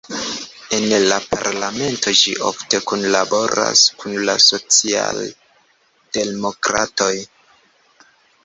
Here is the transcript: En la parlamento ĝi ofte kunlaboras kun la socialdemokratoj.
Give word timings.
En 0.77 0.85
la 1.11 1.19
parlamento 1.33 2.13
ĝi 2.21 2.33
ofte 2.47 2.79
kunlaboras 2.93 3.83
kun 4.01 4.17
la 4.31 4.37
socialdemokratoj. 4.47 7.13